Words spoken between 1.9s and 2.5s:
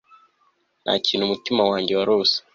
warose